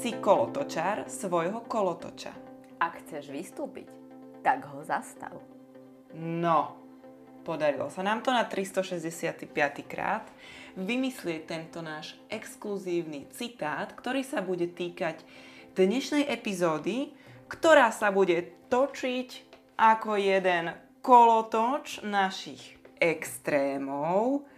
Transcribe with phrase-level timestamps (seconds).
[0.00, 2.32] Si kolotočár svojho kolotoča.
[2.80, 3.84] Ak chceš vystúpiť,
[4.40, 5.36] tak ho zastav.
[6.16, 6.80] No,
[7.44, 9.52] podarilo sa nám to na 365.
[9.84, 10.24] krát
[10.80, 15.20] vymyslieť tento náš exkluzívny citát, ktorý sa bude týkať
[15.76, 17.12] dnešnej epizódy,
[17.52, 19.28] ktorá sa bude točiť
[19.76, 24.48] ako jeden kolotoč našich extrémov,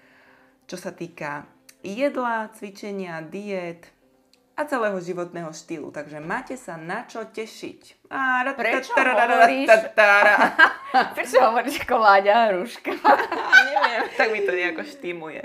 [0.70, 1.50] čo sa týka
[1.82, 3.90] jedla, cvičenia, diet
[4.52, 5.88] a celého životného štýlu.
[5.88, 8.08] Takže máte sa na čo tešiť.
[8.52, 9.68] Prečo hovoríš?
[11.16, 12.92] Prečo hovoríš ako Láďa Hruška?
[13.72, 15.42] Neviem, tak mi to nejako štímuje.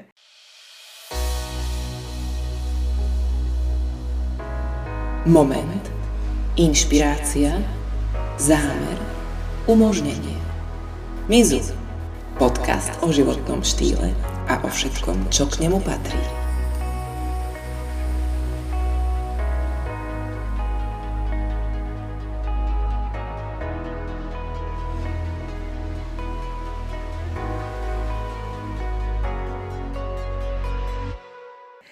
[5.28, 5.84] Moment.
[6.55, 7.60] Inšpirácia.
[8.40, 8.98] Zámer.
[9.68, 10.40] Umožnenie.
[11.28, 11.60] Mizu.
[12.40, 14.14] Podcast o životnom štýle
[14.48, 16.37] a o všetkom, čo k nemu patrí.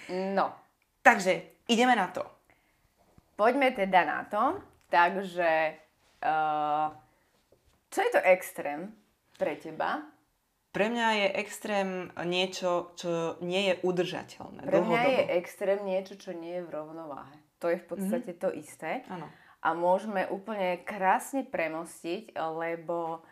[0.09, 0.53] No,
[1.01, 2.25] Takže ideme na to.
[3.35, 4.61] poďme teda na to.
[4.89, 5.75] Takže,
[6.23, 6.87] uh,
[7.89, 8.93] čo je to extrém
[9.35, 10.05] pre teba?
[10.71, 11.89] Pre mňa je extrém
[12.27, 15.37] niečo, čo nie je udržateľné Pre mňa je dlhodobo.
[15.39, 17.35] extrém niečo, čo nie je v rovnováhe.
[17.63, 19.07] To je v podstate to isté.
[19.07, 19.25] Áno.
[19.63, 23.23] A môžeme úplne krásne premostiť, lebo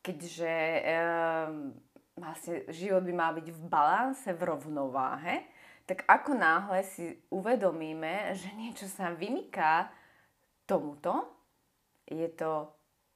[0.00, 1.74] keďže um,
[2.14, 5.44] vlastne život by mal byť v balanse, v rovnováhe,
[5.84, 9.92] tak ako náhle si uvedomíme, že niečo sa vymyká
[10.64, 11.28] tomuto,
[12.08, 12.72] je to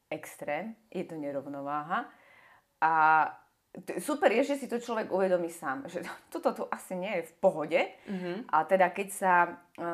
[0.09, 2.09] extrém, je to nerovnováha
[2.81, 2.93] a
[4.01, 6.01] super je, že si to človek uvedomí sám, že
[6.33, 8.49] toto tu asi nie je v pohode Mhm.
[8.49, 9.51] a teda keď sa e,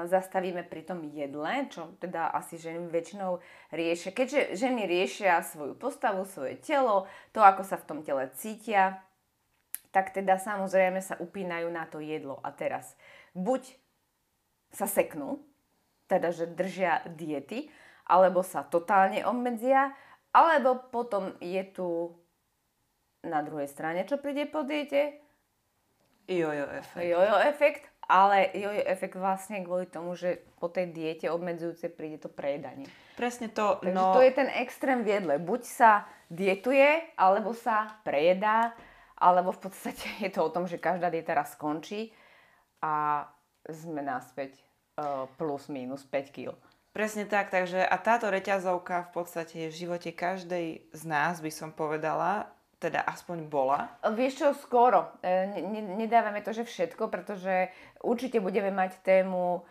[0.06, 3.42] zastavíme pri tom jedle, čo teda asi ženy väčšinou
[3.74, 9.02] riešia, keďže ženy riešia svoju postavu, svoje telo, to ako sa v tom tele cítia,
[9.94, 12.42] tak teda samozrejme sa upínajú na to jedlo.
[12.42, 12.98] A teraz
[13.30, 13.78] buď
[14.74, 15.38] sa seknú,
[16.10, 17.70] teda že držia diety,
[18.10, 19.94] alebo sa totálne obmedzia,
[20.34, 22.10] alebo potom je tu
[23.22, 25.22] na druhej strane, čo príde po diete,
[26.24, 27.04] Jojo efekt.
[27.04, 32.32] jojo efekt, ale jojo efekt vlastne kvôli tomu, že po tej diete obmedzujúce príde to
[32.32, 32.88] prejedanie.
[33.16, 34.16] Presne to, Takže no...
[34.16, 35.34] to je ten extrém v jedle.
[35.36, 38.72] Buď sa dietuje, alebo sa prejedá,
[39.24, 42.12] alebo v podstate je to o tom, že každá dieta raz skončí
[42.84, 43.24] a
[43.64, 44.60] sme naspäť
[45.00, 46.52] uh, plus minus 5 kg.
[46.92, 51.50] Presne tak, takže a táto reťazovka v podstate je v živote každej z nás, by
[51.50, 53.98] som povedala, teda aspoň bola.
[54.14, 55.18] Vieš čo, skoro.
[55.18, 57.72] E, ne- nedávame to, že všetko, pretože
[58.04, 59.66] určite budeme mať tému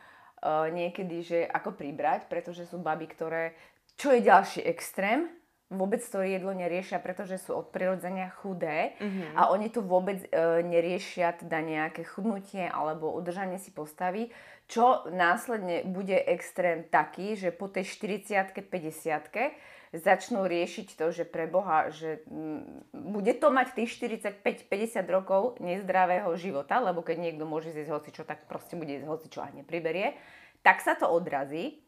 [0.71, 3.55] niekedy, že ako pribrať, pretože sú baby, ktoré...
[3.95, 5.29] Čo je ďalší extrém?
[5.73, 9.35] Vôbec to jedlo neriešia, pretože sú od prirodzenia chudé Mhm.
[9.35, 10.27] a oni tu vôbec e,
[10.61, 14.29] neriešia teda nejaké chudnutie alebo udržanie si postavy,
[14.69, 19.57] čo následne bude extrém taký, že po tej 40 50
[19.93, 26.33] začnú riešiť to, že pre Boha, že mm, bude to mať tých 45-50 rokov nezdravého
[26.33, 30.17] života, lebo keď niekto môže zjesť hocičo, tak proste bude jesť hocičo a nepriberie,
[30.65, 31.82] tak sa to odrazí.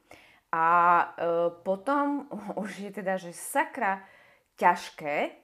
[0.55, 1.05] A e,
[1.67, 2.31] potom
[2.63, 3.99] už je teda, že sakra
[4.55, 5.43] ťažké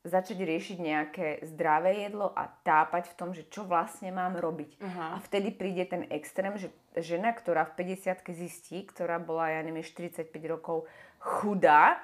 [0.00, 4.80] začať riešiť nejaké zdravé jedlo a tápať v tom, že čo vlastne mám robiť.
[4.80, 5.06] Aha.
[5.12, 9.84] A vtedy príde ten extrém, že žena, ktorá v 50 zistí, ktorá bola, ja neviem,
[9.84, 10.88] 45 rokov
[11.20, 12.00] chudá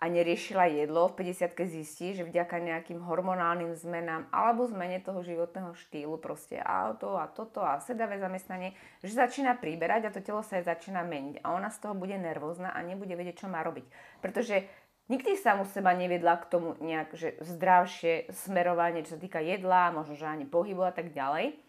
[0.00, 5.76] a neriešila jedlo, v 50 zistí, že vďaka nejakým hormonálnym zmenám alebo zmene toho životného
[5.76, 8.72] štýlu, proste auto a toto a sedavé zamestnanie,
[9.04, 11.44] že začína príberať a to telo sa jej začína meniť.
[11.44, 13.84] A ona z toho bude nervózna a nebude vedieť, čo má robiť.
[14.24, 14.64] Pretože
[15.12, 19.92] nikdy sa mu seba neviedla k tomu nejak, že zdravšie smerovanie, čo sa týka jedla,
[19.92, 21.60] možno, že ani pohybu a tak ďalej.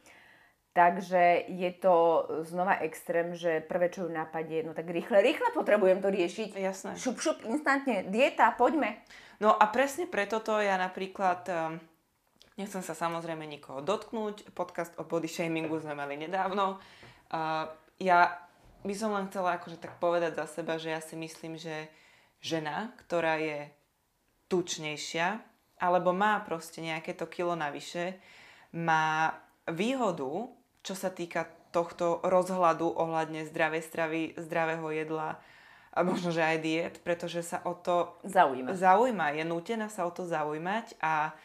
[0.71, 5.99] Takže je to znova extrém, že prvé, čo ju napadie, no tak rýchle, rýchle potrebujem
[5.99, 6.55] to riešiť.
[6.55, 6.95] Jasné.
[6.95, 9.03] Šup, šup, instantne, dieta, poďme.
[9.43, 11.43] No a presne preto to ja napríklad,
[12.55, 16.79] nechcem sa samozrejme nikoho dotknúť, podcast o body shamingu sme mali nedávno.
[17.99, 18.19] Ja
[18.87, 21.91] by som len chcela akože tak povedať za seba, že ja si myslím, že
[22.39, 23.67] žena, ktorá je
[24.47, 25.35] tučnejšia,
[25.83, 28.23] alebo má proste nejaké to kilo navyše,
[28.71, 29.35] má
[29.67, 30.47] výhodu,
[30.81, 35.39] čo sa týka tohto rozhľadu ohľadne zdravej stravy, zdravého jedla
[35.91, 38.75] a možno, že aj diet, pretože sa o to Zaujíma.
[38.75, 41.35] zaujíma, je nútená sa o to zaujímať a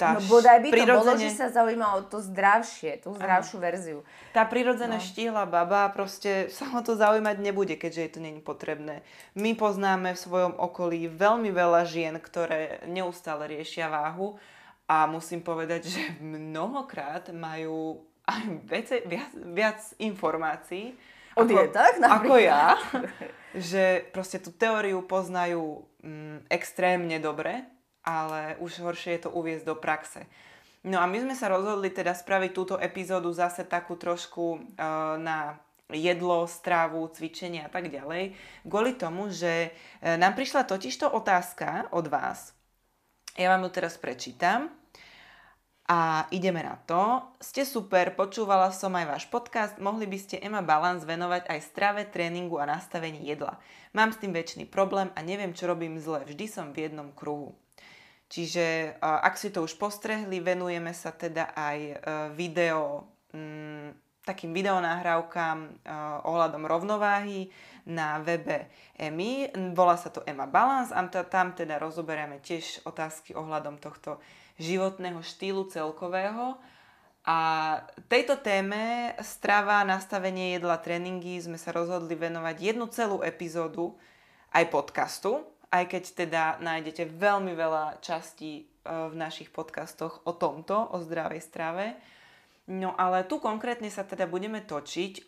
[0.00, 3.56] tá no bodaj by to bolo, prirodzene, že sa zaujíma o to zdravšie, tú zdravšiu
[3.60, 3.98] verziu.
[4.32, 5.04] tá prirodzené No.
[5.04, 9.04] štíhla baba proste sa o to zaujímať nebude, keďže jej to není potrebné.
[9.36, 14.40] My poznáme v svojom okolí veľmi veľa žien, ktoré neustále riešia váhu
[14.88, 18.00] a musím povedať, že mnohokrát majú
[18.30, 20.94] aj viac, viac, viac informácií
[21.38, 22.42] O dietách ako napríklad.
[22.42, 22.64] ja,
[23.54, 27.62] že proste tú teóriu poznajú mm, extrémne dobre,
[28.02, 30.26] ale už horšie je to uviezť do praxe.
[30.80, 35.60] No a my sme sa rozhodli teda spraviť túto epizódu zase takú trošku uh, na
[35.92, 42.06] jedlo, strávu, cvičenie a tak ďalej, kvôli tomu, že e, nám prišla totižto otázka od
[42.06, 42.54] vás.
[43.34, 44.70] Ja vám ju teraz prečítam.
[45.90, 47.18] A ideme na to.
[47.42, 49.74] Ste super, počúvala som aj váš podcast.
[49.82, 53.58] Mohli by ste Emma Balance venovať aj strave, tréningu a nastavení jedla.
[53.90, 56.22] Mám s tým väčší problém a neviem, čo robím zle.
[56.22, 57.58] Vždy som v jednom kruhu.
[58.30, 61.94] Čiže ak si to už postrehli, venujeme sa teda aj e,
[62.38, 65.70] video, mm, takým videonahrávkam e,
[66.22, 67.50] ohľadom rovnováhy
[67.90, 69.50] na webe EMI.
[69.74, 74.22] Volá sa to Emma Balance a ta- tam teda rozoberieme tiež otázky ohľadom tohto
[74.60, 76.60] životného štýlu celkového.
[77.24, 77.38] A
[78.08, 83.92] tejto téme strava, nastavenie jedla, tréningy sme sa rozhodli venovať jednu celú epizódu
[84.56, 90.90] aj podcastu, aj keď teda nájdete veľmi veľa častí e, v našich podcastoch o tomto,
[90.90, 91.94] o zdravej strave.
[92.66, 95.22] No ale tu konkrétne sa teda budeme točiť e,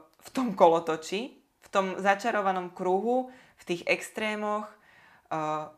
[0.00, 3.30] v tom kolotoči, v tom začarovanom kruhu,
[3.60, 4.66] v tých extrémoch,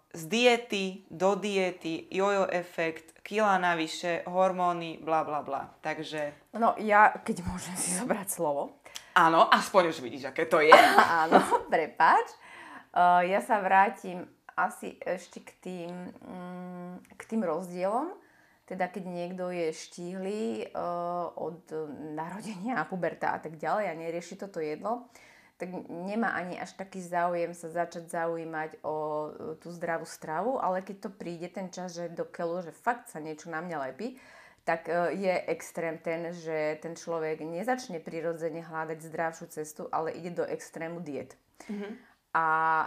[0.09, 5.69] z diety do diety, jojo efekt, kila navyše, hormóny, bla bla bla.
[5.81, 8.81] Takže No ja, keď môžem si zobrať slovo.
[9.15, 10.73] áno, aspoň už vidíš, aké to je.
[11.23, 12.27] Áno, prepáč.
[12.89, 14.25] Uh, ja sa vrátim
[14.57, 18.11] asi ešte k tým, mm, k tým rozdielom.
[18.67, 20.41] Teda keď niekto je štíhly
[20.77, 21.63] uh, od
[22.13, 25.09] narodenia, puberta a tak ďalej a nerieši toto jedlo,
[25.59, 29.29] tak nemá ani až taký záujem sa začať zaujímať o e,
[29.59, 33.19] tú zdravú stravu, ale keď to príde ten čas, že do keľu, že fakt sa
[33.19, 34.23] niečo na mňa lepí,
[34.63, 40.31] tak e, je extrém ten, že ten človek nezačne prirodzene hľadať zdravšiu cestu, ale ide
[40.31, 41.35] do extrému diet.
[42.39, 42.47] A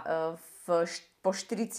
[0.64, 0.66] v,
[1.20, 1.76] po 40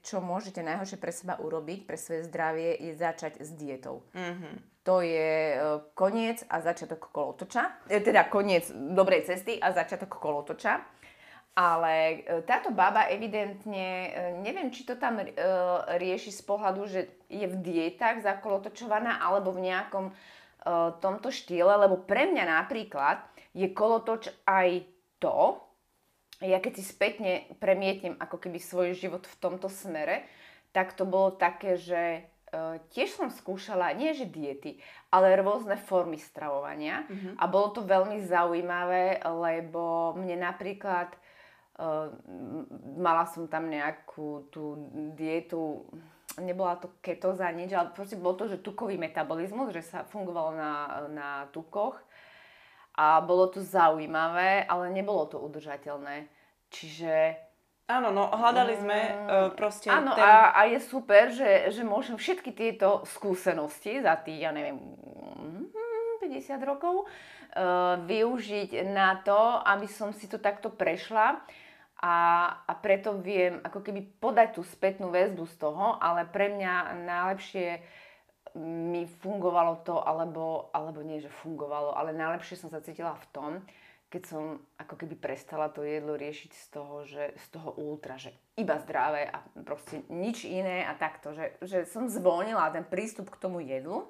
[0.00, 4.00] čo môžete najhoršie pre seba urobiť, pre svoje zdravie, je začať s dietou.
[4.84, 5.58] To je e,
[5.96, 7.88] koniec a začiatok kolotoča.
[7.88, 10.84] E, Teda koniec dobrej cesty a začiatok kolotoča.
[11.56, 14.12] Ale e, táto baba evidentne,
[14.44, 15.24] neviem, či to tam
[15.96, 17.00] rieši z pohľadu, že
[17.32, 20.06] je v dietách zakolotočovaná alebo v nejakom
[21.04, 23.20] tomto štýle, lebo pre mňa napríklad
[23.52, 24.88] je kolotoč aj
[25.20, 25.60] to,
[26.40, 30.24] ja keď si spätne premietnem ako keby svoj život v tomto smere,
[30.72, 32.24] tak to bolo také, že
[32.94, 34.78] tiež som skúšala, nie že diety,
[35.10, 37.06] ale rôzne formy stravovania.
[37.38, 41.14] A bolo to veľmi zaujímavé, lebo mne napríklad
[41.74, 42.06] Uh,
[42.94, 44.78] mala som tam nejakú tú
[45.18, 45.82] dietu,
[46.38, 50.72] nebola to ketóza, nič, ale proste bolo to, že tukový metabolizmus, že sa fungovalo na,
[51.10, 51.98] na tukoch.
[52.94, 56.30] A bolo to zaujímavé, ale nebolo to udržateľné.
[56.70, 57.42] Čiže
[57.84, 60.24] Áno, no hľadali sme Mm, uh, proste Áno, ten...
[60.24, 65.68] a, a je super, že, že môžem všetky tieto skúsenosti za tých, ja neviem, mm,
[66.24, 71.44] 50 rokov uh, využiť na to, aby som si to takto prešla
[72.00, 72.16] a,
[72.64, 77.84] a preto viem ako keby podať tú spätnú väzbu z toho, ale pre mňa najlepšie
[78.60, 83.50] mi fungovalo to, alebo, alebo nie, že fungovalo, ale najlepšie som sa cítila v tom,
[84.14, 88.30] keď som ako keby prestala to jedlo riešiť z toho, že z toho ultra, že
[88.54, 93.42] iba zdravé a proste nič iné a takto, že, že som zvolnila ten prístup k
[93.42, 94.06] tomu jedlu,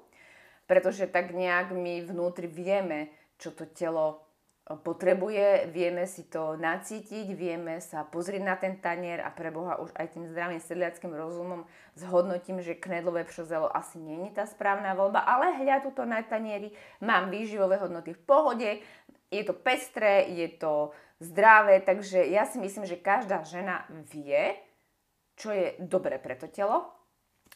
[0.69, 3.09] pretože tak nejak my vnútri vieme,
[3.41, 4.21] čo to telo
[4.65, 9.93] potrebuje, vieme si to nacítiť, vieme sa pozrieť na ten tanier a pre Boha už
[9.93, 15.21] aj tým zdravým sedliackým rozumom zhodnotím, že knedlové pšozelo asi nie je tá správna voľba,
[15.21, 18.69] ale hľa tuto na tanieri mám výživové hodnoty v pohode,
[19.31, 24.55] je to pestré, je to zdravé, takže ja si myslím, že každá žena vie,
[25.35, 26.91] čo je dobre pre to telo.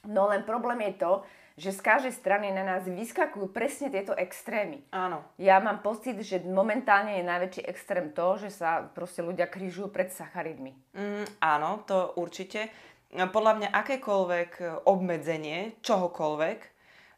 [0.08, 1.12] No len problém je to,
[1.60, 4.80] že z každej strany na nás vyskakujú presne tieto extrémy.
[4.96, 5.20] Áno.
[5.36, 10.08] Ja mám pocit, že momentálne je najväčší extrém to, že sa proste ľudia križujú pred
[10.08, 10.72] sacharidmi.
[10.96, 12.72] Mm, áno, to určite.
[13.12, 14.52] Podľa mňa akékoľvek
[14.88, 16.60] obmedzenie čohokoľvek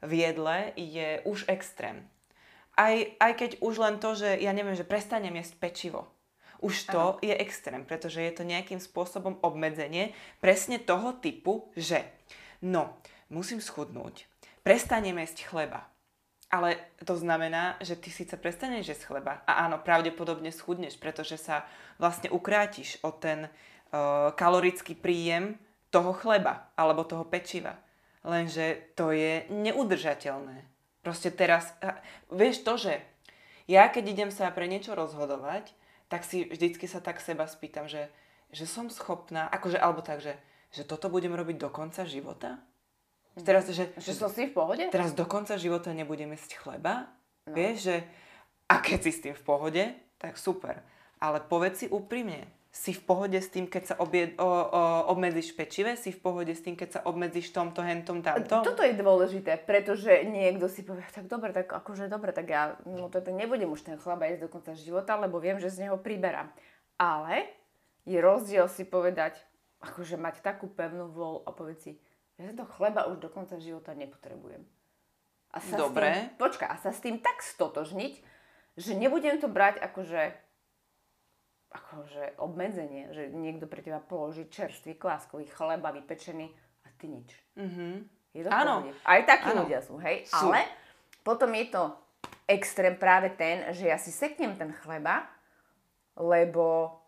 [0.10, 2.10] v jedle je už extrém.
[2.80, 6.08] Aj, aj keď už len to, že ja neviem, že prestanem jesť pečivo.
[6.62, 12.06] Už to je extrém, pretože je to nejakým spôsobom obmedzenie presne toho typu, že
[12.62, 13.02] no,
[13.34, 14.30] musím schudnúť,
[14.62, 15.90] prestanem jesť chleba.
[16.52, 16.76] Ale
[17.08, 21.64] to znamená, že ty síce prestaneš jesť chleba a áno, pravdepodobne schudneš, pretože sa
[21.96, 25.56] vlastne ukrátiš o ten uh, kalorický príjem
[25.90, 27.80] toho chleba alebo toho pečiva.
[28.22, 30.71] Lenže to je neudržateľné.
[31.02, 31.74] Proste teraz,
[32.30, 33.02] vieš to, že
[33.66, 35.74] ja keď idem sa pre niečo rozhodovať,
[36.12, 38.12] tak si vždycky sa tak seba spýtam, že,
[38.54, 40.38] že som schopná, akože, alebo tak, že,
[40.70, 42.62] že toto budem robiť do konca života?
[43.42, 44.84] Teraz, že, že som si v pohode?
[44.92, 47.08] Teraz do konca života nebudem jesť chleba?
[47.48, 47.56] No.
[47.56, 47.96] Vieš, že
[48.68, 49.84] a keď si s tým v pohode,
[50.20, 50.84] tak super.
[51.24, 55.52] Ale povedz si úprimne, si v pohode s tým, keď sa obie, o, o, obmedzíš
[55.60, 56.00] pečive?
[56.00, 58.64] Si v pohode s tým, keď sa obmedzíš tomto, hentom, tamto?
[58.64, 63.12] Toto je dôležité, pretože niekto si povie, tak dobre, tak akože dobre, tak ja no
[63.12, 66.48] toto nebudem už ten chleba jesť do konca života, lebo viem, že z neho priberám.
[66.96, 67.52] Ale
[68.08, 69.36] je rozdiel si povedať,
[69.84, 71.92] akože mať takú pevnú vôľu a povedať si,
[72.40, 74.64] že to chleba už do konca života nepotrebujem.
[75.52, 76.08] A sa Dobre.
[76.08, 78.14] S tým, počka, a sa s tým tak stotožniť,
[78.80, 80.32] že nebudem to brať akože,
[81.72, 86.52] akože obmedzenie, že niekto pre teba položí čerstvý kláskový chleba vypečený
[86.84, 87.32] a ty nič.
[87.56, 87.94] Mm-hmm.
[88.36, 88.88] Je to Áno.
[89.08, 89.64] Aj takí Áno.
[89.64, 90.28] ľudia sú, hej?
[90.28, 90.52] Sú.
[90.52, 90.68] Ale
[91.24, 91.84] potom je to
[92.48, 95.28] extrém práve ten, že ja si seknem ten chleba,
[96.20, 97.00] lebo,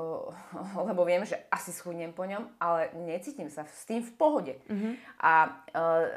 [0.00, 0.32] uh,
[0.88, 4.54] lebo viem, že asi schudnem po ňom, ale necítim sa s tým v pohode.
[4.68, 4.92] Mm-hmm.
[5.20, 5.32] A
[5.76, 6.08] uh,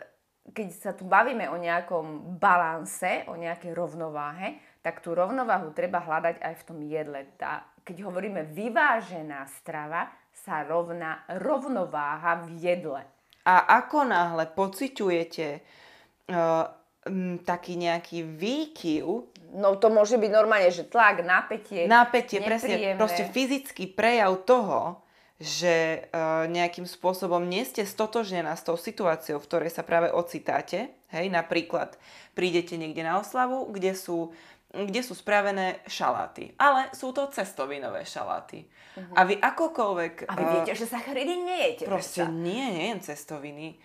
[0.56, 6.40] keď sa tu bavíme o nejakom balanse, o nejakej rovnováhe, tak tú rovnováhu treba hľadať
[6.40, 7.28] aj v tom jedle.
[7.36, 13.02] Tá, keď hovoríme vyvážená strava, sa rovná rovnováha v jedle.
[13.50, 16.70] A ako náhle pociťujete uh,
[17.10, 23.26] m, taký nejaký výkyv, No to môže byť normálne, že tlak, napätie, napätie, presne, proste
[23.26, 25.02] fyzický prejav toho,
[25.42, 30.94] že uh, nejakým spôsobom nie ste stotožnená s tou situáciou, v ktorej sa práve ocitáte.
[31.10, 31.98] Hej, napríklad
[32.38, 34.36] prídete niekde na oslavu, kde sú,
[34.70, 38.70] kde sú spravené šaláty, ale sú to cestovinové šaláty.
[38.70, 39.14] Uh-huh.
[39.18, 40.30] A vy akokoľvek...
[40.30, 41.84] A vy uh, viete, že sacharidy nejete.
[41.90, 42.38] Proste predsa.
[42.38, 43.82] nie, nejem cestoviny.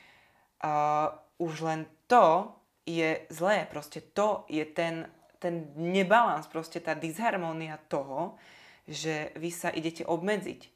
[0.61, 1.09] Uh,
[1.41, 2.53] už len to
[2.85, 3.64] je zlé.
[3.64, 5.09] Proste to je ten,
[5.41, 8.37] ten nebalans, proste tá disharmónia toho,
[8.85, 10.69] že vy sa idete obmedziť.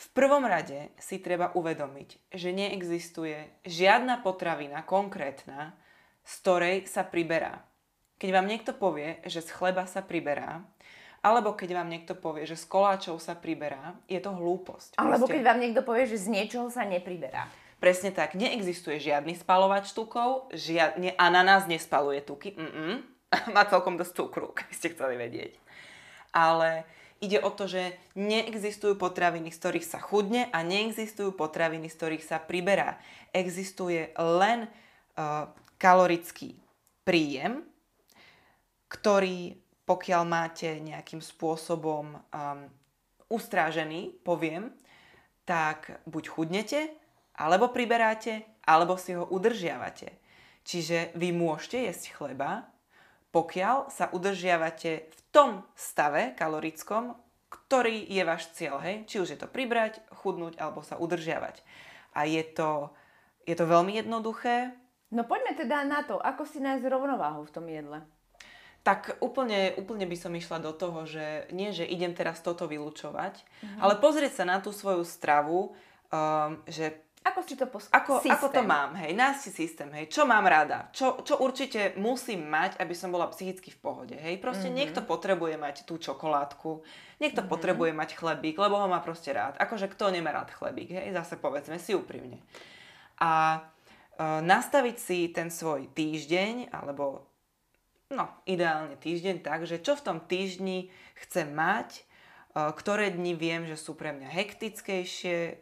[0.00, 5.76] V prvom rade si treba uvedomiť, že neexistuje žiadna potravina konkrétna,
[6.24, 7.68] z ktorej sa priberá.
[8.20, 10.60] Keď vám niekto povie, že z chleba sa priberá,
[11.24, 15.00] alebo keď vám niekto povie, že z koláčov sa priberá, je to hlúposť.
[15.00, 17.48] Alebo Proste- keď vám niekto povie, že z niečoho sa nepriberá.
[17.80, 23.20] Presne tak, neexistuje žiadny spalovač tukov, žiadne ananás nespaluje tuky, mm
[23.56, 25.56] má celkom dosť cukru, keby ste chceli vedieť.
[26.36, 26.84] Ale
[27.24, 32.24] ide o to, že neexistujú potraviny, z ktorých sa chudne a neexistujú potraviny, z ktorých
[32.24, 33.00] sa priberá.
[33.32, 34.66] Existuje len
[35.16, 35.48] uh,
[35.80, 36.56] kalorický
[37.04, 37.69] príjem,
[38.90, 39.54] ktorý,
[39.86, 42.66] pokiaľ máte nejakým spôsobom um,
[43.30, 44.74] ustrážený, poviem,
[45.46, 46.80] tak buď chudnete,
[47.38, 50.18] alebo priberáte, alebo si ho udržiavate.
[50.66, 52.68] Čiže vy môžete jesť chleba,
[53.30, 57.14] pokiaľ sa udržiavate v tom stave kalorickom,
[57.50, 58.82] ktorý je váš cieľ.
[58.82, 59.06] Hej?
[59.06, 61.62] Či už je to pribrať, chudnúť alebo sa udržiavať.
[62.14, 62.90] A je to,
[63.46, 64.74] je to veľmi jednoduché.
[65.14, 68.02] No poďme teda na to, ako si nájsť rovnováhu v tom jedle.
[68.80, 73.44] Tak úplne, úplne by som išla do toho, že nie, že idem teraz toto vylúčovať,
[73.76, 75.76] ale pozrieť sa na tú svoju stravu,
[76.08, 78.32] um, že Ako si to pos- Ako, systém.
[78.32, 82.48] ako to mám, hej, nájsť si systém, hej, čo mám rada, čo, čo určite musím
[82.48, 84.80] mať, aby som bola psychicky v pohode, hej, proste mm-hmm.
[84.80, 86.80] niekto potrebuje mať tú čokoládku,
[87.20, 87.52] niekto mm-hmm.
[87.52, 91.36] potrebuje mať chlebík, lebo ho má proste rád, akože kto nemá rád chlebík, hej, zase
[91.36, 92.40] povedzme si úprimne.
[93.20, 93.60] A
[94.16, 97.28] e, nastaviť si ten svoj týždeň, alebo
[98.10, 100.90] no, ideálne týždeň tak, že čo v tom týždni
[101.26, 102.02] chcem mať, e,
[102.74, 105.54] ktoré dni viem, že sú pre mňa hektickejšie, e,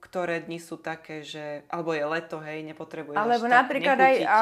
[0.00, 4.38] ktoré dni sú také, že alebo je leto, hej, nepotrebujem Alebo napríklad aj a,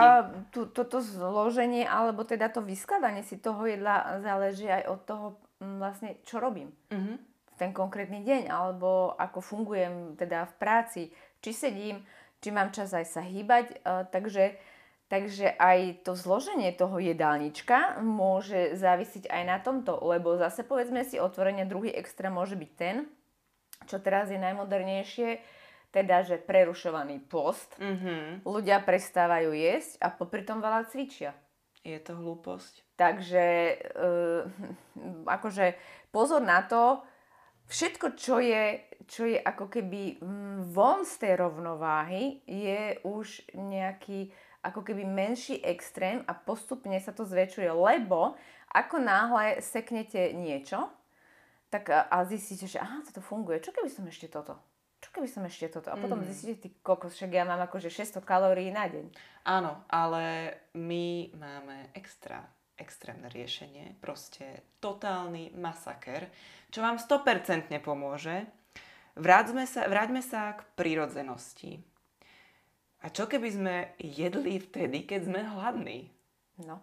[0.54, 5.26] tu, toto zloženie, alebo teda to vyskladanie si toho jedla záleží aj od toho
[5.58, 6.70] vlastne, čo robím.
[6.94, 7.34] Mhm.
[7.54, 11.02] v ten konkrétny deň, alebo ako fungujem teda v práci,
[11.38, 12.02] či sedím,
[12.42, 13.76] či mám čas aj sa hýbať, e,
[14.10, 14.58] takže,
[15.08, 21.20] takže aj to zloženie toho jedálnička môže závisiť aj na tomto, lebo zase povedzme si
[21.20, 23.08] otvorene, druhý extrém môže byť ten,
[23.84, 25.40] čo teraz je najmodernejšie,
[25.94, 27.78] teda, že prerušovaný post.
[27.78, 28.42] Mhm.
[28.42, 31.36] Ľudia prestávajú jesť a popri tom veľa cvičia.
[31.84, 32.96] Je to hlúposť.
[32.96, 33.76] Takže e,
[35.28, 35.76] akože
[36.08, 37.04] pozor na to,
[37.68, 40.20] všetko, čo je čo je ako keby
[40.72, 44.32] von z tej rovnováhy, je už nejaký
[44.64, 48.34] ako keby menší extrém a postupne sa to zväčšuje, lebo
[48.72, 50.88] ako náhle seknete niečo,
[51.68, 54.56] tak a, a zistíte, že aha, toto funguje, čo keby som ešte toto?
[55.04, 55.92] Čo keby som ešte toto?
[55.92, 56.26] A potom mm.
[56.32, 59.12] zistíte, ty kokos, však ja mám akože 600 kalórií na deň.
[59.44, 62.40] Áno, ale my máme extra
[62.74, 66.26] extrémne riešenie, proste totálny masaker,
[66.74, 68.50] čo vám 100% pomôže.
[69.14, 71.78] Vráťme sa, vráťme sa k prírodzenosti.
[73.04, 76.08] A čo keby sme jedli vtedy, keď sme hladní?
[76.64, 76.80] No.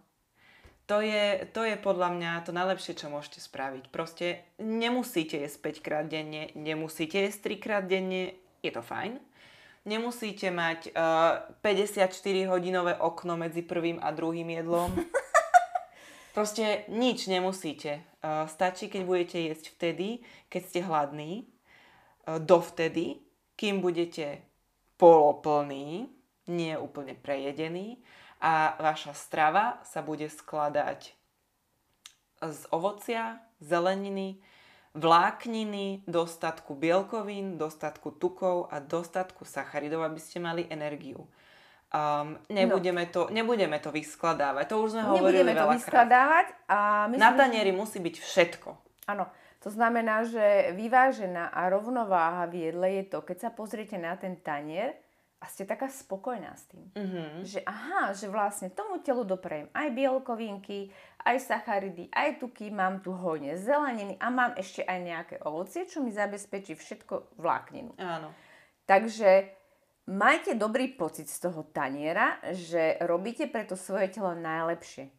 [0.86, 3.90] To je, to je podľa mňa to najlepšie, čo môžete spraviť.
[3.90, 9.18] Proste nemusíte jesť 5 krát denne, nemusíte jesť 3 krát denne, je to fajn.
[9.82, 12.06] Nemusíte mať uh, 54
[12.54, 14.94] hodinové okno medzi prvým a druhým jedlom.
[16.38, 18.06] Proste nič nemusíte.
[18.22, 20.22] Uh, stačí, keď budete jesť vtedy,
[20.54, 23.26] keď ste hladní, uh, dovtedy,
[23.58, 24.51] kým budete
[25.02, 26.06] poloplný,
[26.46, 27.98] nie úplne prejedený
[28.38, 31.18] a vaša strava sa bude skladať
[32.42, 34.42] z ovocia, zeleniny,
[34.94, 41.26] vlákniny, dostatku bielkovín, dostatku tukov a dostatku sacharidov, aby ste mali energiu.
[41.92, 43.12] Um, nebudeme, no.
[43.12, 46.48] to, nebudeme to vyskladávať, to už sme hovorili Nebudeme to vyskladávať.
[46.72, 46.78] A
[47.12, 48.70] myslím, Na tanieri musí byť všetko.
[49.12, 49.28] Áno,
[49.62, 54.34] to znamená, že vyvážená a rovnováha v jedle je to, keď sa pozriete na ten
[54.42, 54.98] tanier
[55.38, 56.86] a ste taká spokojná s tým.
[56.98, 57.30] Mm-hmm.
[57.46, 60.90] Že aha, že vlastne tomu telu doprejem aj bielkovinky,
[61.22, 66.02] aj sacharidy, aj tuky, mám tu hojne zeleniny a mám ešte aj nejaké ovocie, čo
[66.02, 67.94] mi zabezpečí všetko vlákninu.
[68.02, 68.34] Áno.
[68.90, 69.46] Takže
[70.10, 75.10] majte dobrý pocit z toho taniera, že robíte pre to svoje telo najlepšie.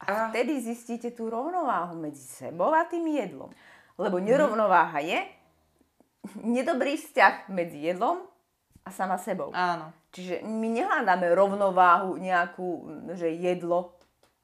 [0.00, 3.52] A, a vtedy zistíte tú rovnováhu medzi sebou a tým jedlom.
[4.00, 4.24] Lebo mhm.
[4.24, 5.20] nerovnováha je
[6.38, 8.22] nedobrý vzťah medzi jedlom
[8.86, 9.50] a sama sebou.
[9.54, 9.90] Áno.
[10.12, 12.68] Čiže my nehľadáme rovnováhu nejakú,
[13.16, 13.96] že jedlo,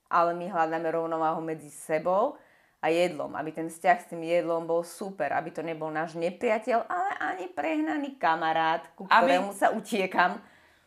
[0.08, 2.40] ale my hľadáme rovnováhu medzi sebou
[2.80, 6.88] a jedlom, aby ten vzťah s tým jedlom bol super, aby to nebol náš nepriateľ,
[6.88, 10.40] ale ani prehnaný kamarát, ku ktorému aby, sa utiekam.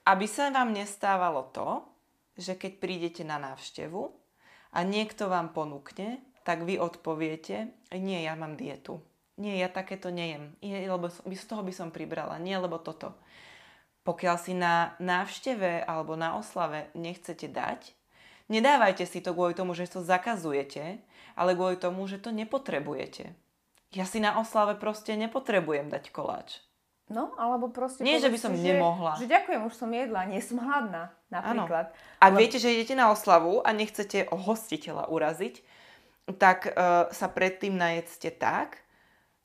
[0.08, 1.86] Aby sa vám nestávalo to,
[2.40, 4.10] že keď prídete na návštevu
[4.74, 9.02] a niekto vám ponúkne, tak vy odpoviete, nie, ja mám dietu.
[9.40, 13.18] Nie, ja takéto nejem, je, lebo z toho by som pribrala, nie, lebo toto.
[14.02, 17.94] Pokiaľ si na návšteve alebo na oslave nechcete dať,
[18.50, 21.02] nedávajte si to kvôli tomu, že to zakazujete,
[21.38, 23.34] ale kvôli tomu, že to nepotrebujete.
[23.92, 26.62] Ja si na oslave proste nepotrebujem dať koláč.
[27.12, 28.08] No, alebo proste...
[28.08, 29.20] Nie, že by som si, nemohla.
[29.20, 31.92] Že, že ďakujem, už som jedla, nie som hladná, napríklad.
[31.92, 32.24] Ano.
[32.24, 35.60] Ak viete, že idete na oslavu a nechcete hostiteľa uraziť,
[36.38, 38.82] tak uh, sa predtým najedzte tak,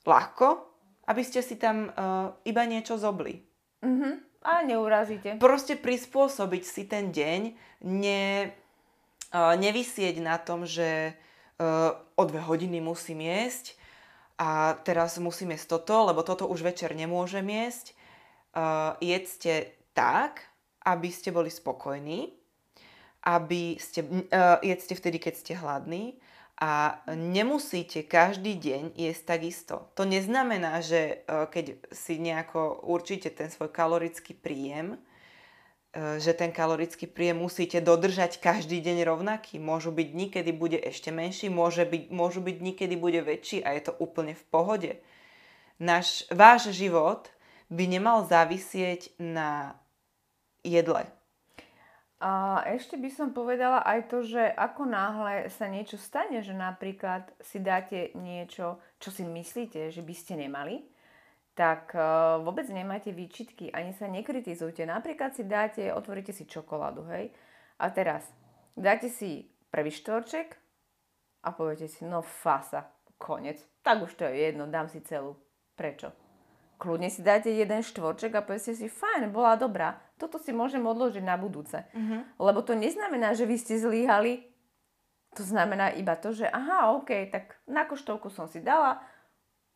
[0.07, 0.63] ľahko,
[1.07, 3.43] aby ste si tam uh, iba niečo zobli.
[3.83, 5.39] Mhm, a neurazíte.
[5.39, 7.41] Proste prispôsobiť si ten deň,
[7.87, 8.51] ne,
[9.33, 11.15] uh, nevysieť na tom, že
[11.59, 13.75] uh, o dve hodiny musím jesť
[14.37, 17.97] a teraz musím jesť toto, lebo toto už večer nemôžem jesť.
[18.57, 20.45] Uh, jedzte tak,
[20.85, 22.31] aby ste boli spokojní,
[23.27, 26.17] aby ste, uh, jedzte vtedy, keď ste hladní
[26.57, 29.75] a nemusíte každý deň jesť takisto.
[29.93, 34.97] To neznamená, že uh, keď si nejako určite ten svoj kalorický príjem,
[35.97, 39.57] E, že ten kalorický príjem musíte dodržať každý deň rovnaký.
[39.57, 43.65] Môžu byť dní, kedy bude ešte menší, môže byť, môžu byť dní, kedy bude väčší
[43.65, 44.91] a je to úplne v pohode.
[45.81, 47.33] Náš, váš život
[47.73, 49.77] by nemal závisieť na
[50.61, 51.09] jedle.
[52.17, 57.29] A ešte by som povedala aj to, že ako náhle sa niečo stane, že napríklad
[57.37, 60.81] si dáte niečo, čo si myslíte, že by ste nemali,
[61.53, 64.85] tak uh, vôbec nemáte výčitky, ani sa nekritizujte.
[64.85, 67.29] Napríklad si dáte, otvoríte si čokoládu, hej?
[67.77, 68.25] A teraz
[68.73, 70.57] dáte si prvý štvorček
[71.45, 72.89] a poviete si, no fasa,
[73.21, 73.61] konec.
[73.85, 75.37] Tak už to je jedno, dám si celú.
[75.77, 76.26] Prečo?
[76.77, 79.97] Kľudne si dáte jeden štvorček a poviete si, fajn, bola dobrá.
[80.21, 81.81] Toto si môžem odložiť na budúce.
[81.93, 82.21] Uh-huh.
[82.37, 84.45] Lebo to neznamená, že vy ste zlíhali.
[85.33, 89.01] To znamená iba to, že aha, OK, tak na koštovku som si dala,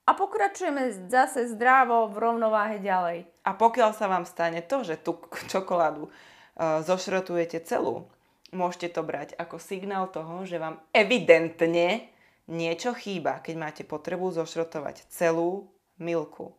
[0.02, 3.30] a pokračujeme zase zdravo v rovnováhe ďalej.
[3.46, 8.10] A pokiaľ sa vám stane to, že tú čokoládu uh, zošrotujete celú,
[8.50, 12.10] môžete to brať ako signál toho, že vám evidentne
[12.50, 15.70] niečo chýba, keď máte potrebu zošrotovať celú
[16.02, 16.52] milku.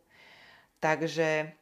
[0.82, 1.54] Takže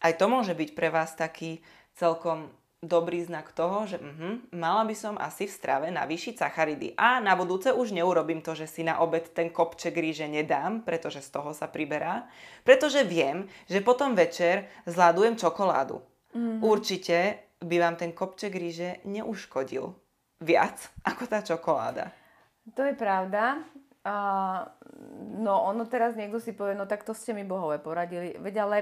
[0.00, 1.60] aj to môže byť pre vás taký
[1.92, 2.48] celkom
[2.84, 6.94] dobrý znak toho, že uh-huh, mala by som asi v strave navýšiť sacharidy.
[6.94, 11.24] A na budúce už neurobím to, že si na obed ten kopček ríže nedám, pretože
[11.24, 12.28] z toho sa priberá.
[12.62, 16.00] Pretože viem, že potom večer zladujem čokoládu.
[16.36, 16.60] Mm-hmm.
[16.62, 17.16] Určite
[17.64, 19.90] by vám ten kopček ríže neuškodil
[20.44, 20.76] viac
[21.10, 22.12] ako tá čokoláda.
[22.76, 23.62] To je pravda.
[25.36, 28.38] No ono teraz niekto si povie, no tak to ste mi bohové poradili.
[28.38, 28.76] Veď ale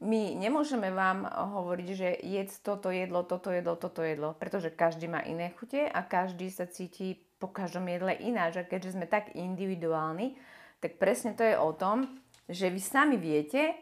[0.00, 5.20] my nemôžeme vám hovoriť, že jedz toto jedlo, toto jedlo, toto jedlo, pretože každý má
[5.22, 8.58] iné chute a každý sa cíti po každom jedle ináč.
[8.58, 10.34] A keďže sme tak individuálni,
[10.82, 12.08] tak presne to je o tom,
[12.48, 13.74] že vy sami viete, e,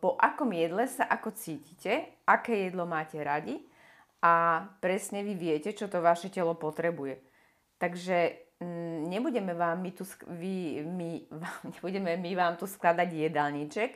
[0.00, 3.60] po akom jedle sa ako cítite, aké jedlo máte radi
[4.24, 7.20] a presne vy viete, čo to vaše telo potrebuje.
[7.76, 8.49] Takže
[9.08, 11.10] nebudeme vám my tu, vy, my,
[11.72, 13.90] nebudeme my vám tu skladať jedálniček,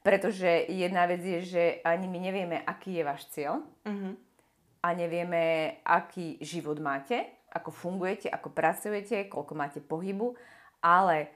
[0.00, 4.14] pretože jedna vec je, že ani my nevieme, aký je váš cieľ uh-huh.
[4.82, 10.36] a nevieme, aký život máte, ako fungujete, ako pracujete, koľko máte pohybu,
[10.78, 11.32] ale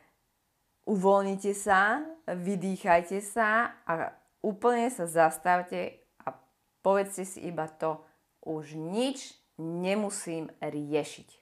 [0.87, 6.33] uvoľnite sa, vydýchajte sa a úplne sa zastavte a
[6.81, 8.01] povedzte si iba to,
[8.41, 11.40] už nič nemusím riešiť.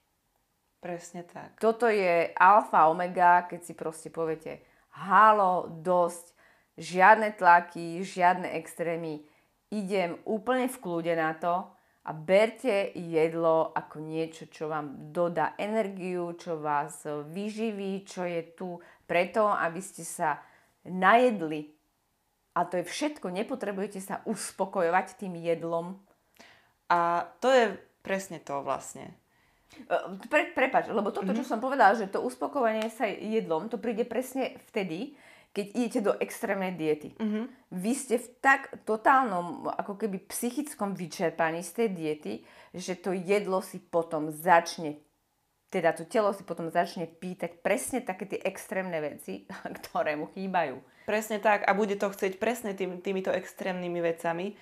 [0.79, 1.59] Presne tak.
[1.59, 4.63] Toto je alfa omega, keď si proste poviete,
[4.95, 6.31] halo, dosť,
[6.79, 9.27] žiadne tlaky, žiadne extrémy.
[9.75, 11.67] Idem úplne v kľude na to
[12.07, 18.79] a berte jedlo ako niečo, čo vám dodá energiu, čo vás vyživí, čo je tu
[19.05, 20.39] preto, aby ste sa
[20.87, 21.75] najedli.
[22.55, 25.99] A to je všetko, nepotrebujete sa uspokojovať tým jedlom.
[26.89, 29.13] A to je presne to vlastne.
[30.29, 31.45] Pre, prepač, lebo toto, mm-hmm.
[31.45, 35.15] čo som povedala, že to uspokojenie sa jedlom, to príde presne vtedy,
[35.53, 37.15] keď idete do extrémnej diety.
[37.17, 37.45] Mm-hmm.
[37.73, 42.35] Vy ste v tak totálnom, ako keby psychickom vyčerpaní z tej diety,
[42.77, 45.01] že to jedlo si potom začne,
[45.69, 49.45] teda to telo si potom začne pýtať presne také tie extrémne veci,
[49.83, 50.81] ktoré mu chýbajú.
[51.09, 54.53] Presne tak a bude to chcieť presne tým, týmito extrémnymi vecami.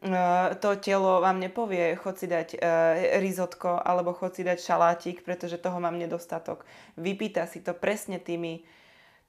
[0.00, 5.20] Uh, to telo vám nepovie, chod si dať uh, rizotko alebo chod si dať šalátik,
[5.20, 6.64] pretože toho mám nedostatok.
[6.96, 8.64] Vypýta si to presne tými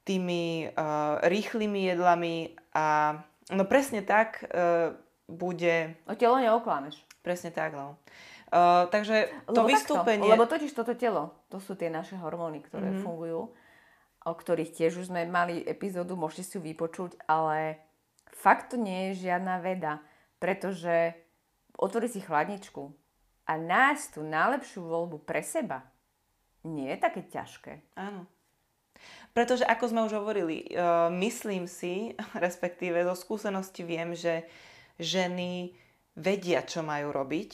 [0.02, 3.14] tými uh, rýchlymi jedlami a
[3.54, 4.42] no presne tak
[5.30, 5.94] bude...
[6.10, 6.98] O telo neoklameš.
[7.22, 7.94] Presne tak, no.
[8.50, 10.26] Uh, takže to lebo vystúpenie...
[10.26, 13.04] Takto, lebo totiž toto telo, to sú tie naše hormóny, ktoré mm-hmm.
[13.06, 13.54] fungujú,
[14.26, 17.78] o ktorých tiež už sme mali epizódu, môžete si ju vypočuť, ale
[18.34, 20.02] fakt to nie je žiadna veda,
[20.42, 21.14] pretože
[21.78, 22.90] otvorí si chladničku
[23.46, 25.86] a nájsť tú najlepšiu voľbu pre seba
[26.66, 27.94] nie je také ťažké.
[27.94, 28.26] Áno.
[29.34, 34.46] Pretože ako sme už hovorili, uh, myslím si, respektíve zo skúsenosti viem, že
[34.98, 35.78] ženy
[36.18, 37.50] vedia, čo majú robiť,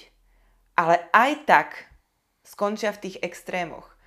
[0.80, 1.68] ale aj tak
[2.42, 3.97] skončia v tých extrémoch.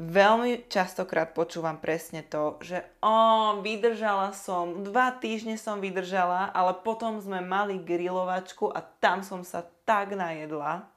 [0.00, 7.20] Veľmi častokrát počúvam presne to, že o, vydržala som, dva týždne som vydržala, ale potom
[7.20, 10.88] sme mali grilovačku a tam som sa tak najedla.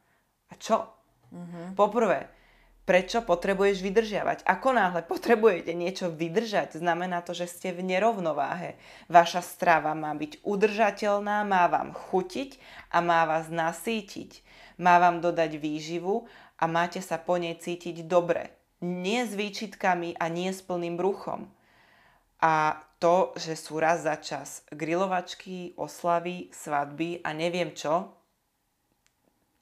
[0.47, 0.87] A čo?
[1.35, 1.75] Mm-hmm.
[1.75, 2.31] Poprvé,
[2.87, 4.47] prečo potrebuješ vydržiavať.
[4.47, 8.79] Ako náhle potrebujete niečo vydržať, znamená to, že ste v nerovnováhe.
[9.11, 12.55] Vaša strava má byť udržateľná, má vám chutiť
[12.87, 14.39] a má vás nasítiť.
[14.79, 16.23] Má vám dodať výživu
[16.55, 18.62] a máte sa po nej cítiť dobre.
[18.83, 21.47] Nie s výčitkami a nie s plným bruchom.
[22.43, 28.11] A to, že sú raz za čas grilovačky, oslavy, svadby a neviem čo,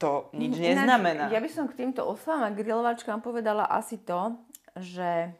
[0.02, 1.30] to nič neznamená.
[1.30, 4.34] Ja by som k týmto oslavám a grilovačkám povedala asi to,
[4.74, 5.30] že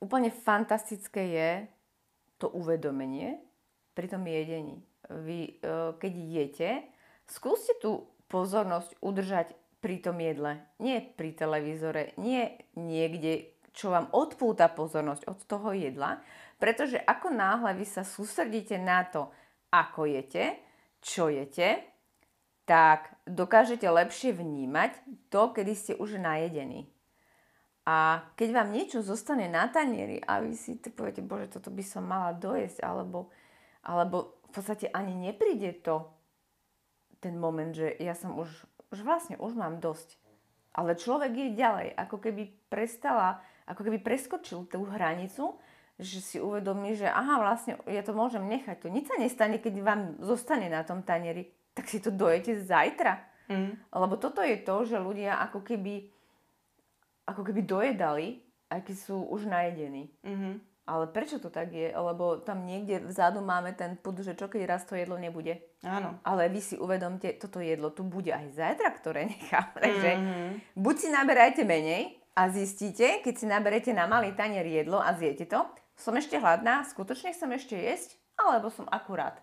[0.00, 1.50] úplne fantastické je
[2.40, 3.36] to uvedomenie
[3.92, 4.80] pri tom jedení.
[5.12, 6.70] Vy, e, keď jete,
[7.28, 10.60] skúste tú pozornosť udržať pri tom jedle.
[10.78, 16.20] Nie pri televízore, nie niekde, čo vám odpúta pozornosť od toho jedla,
[16.60, 19.32] pretože ako náhle vy sa sústredíte na to,
[19.72, 20.60] ako jete,
[21.00, 21.90] čo jete,
[22.68, 24.92] tak dokážete lepšie vnímať
[25.32, 26.86] to, kedy ste už najedení.
[27.88, 31.82] A keď vám niečo zostane na tanieri a vy si to poviete, bože, toto by
[31.82, 33.32] som mala dojesť, alebo,
[33.82, 36.06] alebo v podstate ani nepríde to,
[37.18, 38.48] ten moment, že ja som už,
[38.90, 40.18] už vlastne, už mám dosť.
[40.74, 45.58] Ale človek je ďalej, ako keby prestala, ako keby preskočil tú hranicu,
[46.00, 48.82] že si uvedomí, že aha, vlastne ja to môžem nechať.
[48.82, 53.24] To nič sa nestane, keď vám zostane na tom tanieri tak si to dojete zajtra.
[53.48, 53.72] Mm.
[53.72, 56.06] Lebo toto je to, že ľudia ako keby,
[57.26, 58.28] ako keby dojedali,
[58.70, 60.12] aj keď sú už najedení.
[60.22, 60.54] Mm-hmm.
[60.90, 61.94] Ale prečo to tak je?
[61.94, 65.62] Lebo tam niekde vzadu máme ten pud, že čo keď raz to jedlo nebude.
[65.86, 66.18] Áno.
[66.26, 69.70] Ale vy si uvedomte, toto jedlo tu bude aj zajtra, ktoré nechám.
[69.78, 70.50] Takže mm-hmm.
[70.74, 75.46] buď si naberajte menej a zistíte, keď si naberete na malý tanier jedlo a zjete
[75.46, 75.62] to,
[75.94, 79.38] som ešte hladná, skutočne chcem ešte jesť, alebo som akurát.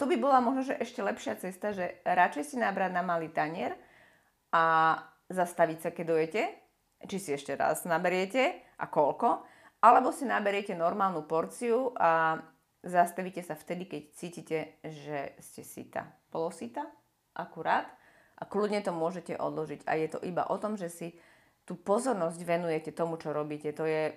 [0.00, 3.76] To by bola možno, že ešte lepšia cesta, že radšej si nabrať na malý tanier
[4.48, 4.96] a
[5.28, 6.42] zastaviť sa, keď dojete,
[7.04, 9.44] či si ešte raz naberiete a koľko,
[9.80, 12.36] alebo si naberiete normálnu porciu a
[12.84, 16.08] zastavíte sa vtedy, keď cítite, že ste síta.
[16.28, 16.84] Polosíta,
[17.36, 17.88] akurát.
[18.40, 19.84] A kľudne to môžete odložiť.
[19.84, 21.08] A je to iba o tom, že si
[21.68, 23.72] tú pozornosť venujete tomu, čo robíte.
[23.76, 24.16] To je,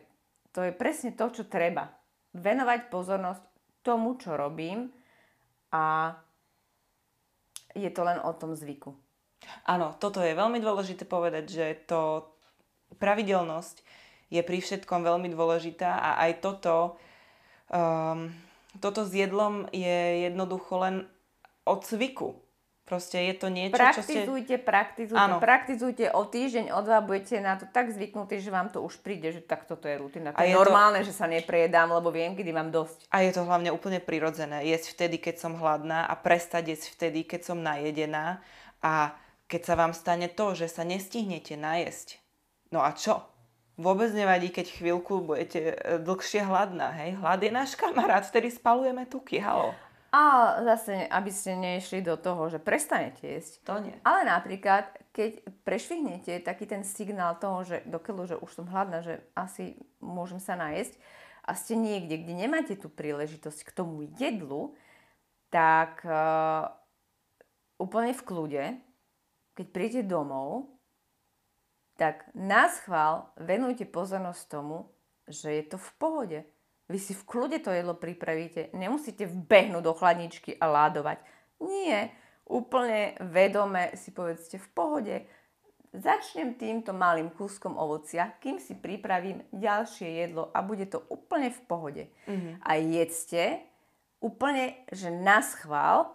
[0.55, 1.91] to je presne to, čo treba.
[2.35, 3.43] Venovať pozornosť
[3.83, 4.91] tomu, čo robím
[5.75, 6.15] a
[7.75, 8.95] je to len o tom zvyku.
[9.67, 12.31] Áno, toto je veľmi dôležité povedať, že to
[12.95, 13.83] pravidelnosť
[14.33, 16.97] je pri všetkom veľmi dôležitá a aj toto,
[17.69, 18.33] um,
[18.81, 20.95] toto s jedlom je jednoducho len
[21.69, 22.41] od cviku.
[22.83, 24.59] Proste je to niečo, praktizujte, čo ste...
[24.59, 25.39] Praktizujte, Áno.
[25.39, 26.03] praktizujte.
[26.11, 29.39] O týždeň, o dva budete na to tak zvyknutí, že vám to už príde, že
[29.39, 30.35] tak toto je rutina.
[30.35, 31.07] To a je, normálne, to...
[31.07, 33.07] že sa neprejedám, lebo viem, kedy mám dosť.
[33.07, 34.67] A je to hlavne úplne prirodzené.
[34.67, 38.43] Jesť vtedy, keď som hladná a prestať jesť vtedy, keď som najedená.
[38.83, 39.15] A
[39.47, 42.19] keď sa vám stane to, že sa nestihnete najesť,
[42.75, 43.23] no a čo?
[43.73, 47.17] Vôbec nevadí, keď chvíľku budete e, dlhšie hladná, hej?
[47.17, 49.73] Hlad je náš kamarát, vtedy spalujeme tuky, halo.
[50.13, 53.65] A zase, aby ste nešli do toho, že prestanete jesť.
[53.65, 53.97] To nie.
[54.05, 59.25] Ale napríklad, keď prešvihnete taký ten signál toho, že dokeľu, že už som hladná, že
[59.33, 61.01] asi môžem sa najesť
[61.41, 64.77] a ste niekde, kde nemáte tú príležitosť k tomu jedlu,
[65.49, 66.69] tak uh,
[67.81, 68.63] úplne v kľude,
[69.57, 70.72] keď príjete domov,
[71.95, 74.89] tak nás chvál venujte pozornosť tomu,
[75.29, 76.39] že je to v pohode.
[76.91, 81.23] Vy si v kľude to jedlo pripravíte, nemusíte vbehnúť do chladničky a ládovať.
[81.63, 82.11] Nie,
[82.43, 85.15] úplne vedome si povedzte v pohode,
[85.93, 91.61] začnem týmto malým kúskom ovocia, kým si pripravím ďalšie jedlo a bude to úplne v
[91.69, 92.03] pohode.
[92.25, 92.53] Mm-hmm.
[92.65, 93.43] A jedzte
[94.17, 96.09] úplne, že nás chvál,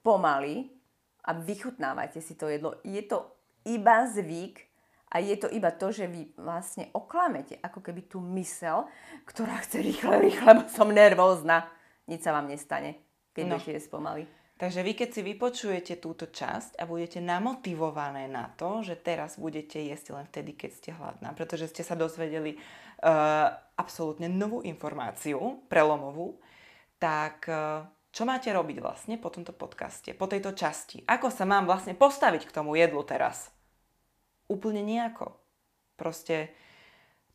[0.00, 0.72] pomaly
[1.20, 2.80] a vychutnávajte si to jedlo.
[2.80, 3.28] Je to
[3.68, 4.69] iba zvyk,
[5.10, 8.86] a je to iba to, že vy vlastne oklamete ako keby tú mysel,
[9.26, 11.66] ktorá chce rýchle, rýchle, lebo som nervózna.
[12.06, 13.02] Nič sa vám nestane,
[13.34, 13.50] keď no.
[13.58, 14.22] budete jesť pomaly.
[14.60, 19.80] Takže vy keď si vypočujete túto časť a budete namotivované na to, že teraz budete
[19.80, 23.48] jesť len vtedy, keď ste hladná, pretože ste sa dozvedeli uh,
[23.80, 26.36] absolútne novú informáciu, prelomovú,
[27.00, 31.00] tak uh, čo máte robiť vlastne po tomto podcaste, po tejto časti?
[31.08, 33.48] Ako sa mám vlastne postaviť k tomu jedlu teraz?
[34.50, 35.38] Úplne nejako.
[35.94, 36.50] Proste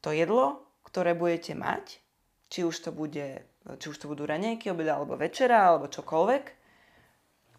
[0.03, 2.03] to jedlo, ktoré budete mať,
[2.51, 3.41] či už to, bude,
[3.79, 6.45] či už to budú ranejky, obeda alebo večera, alebo čokoľvek,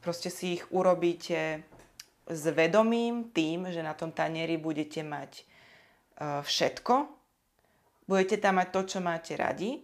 [0.04, 1.66] proste si ich urobíte
[2.26, 6.94] s vedomím tým, že na tom tanieri budete mať uh, všetko,
[8.06, 9.82] budete tam mať to, čo máte radi